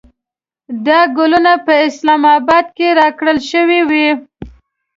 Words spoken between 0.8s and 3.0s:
دا ګلونه په اسلام اباد کې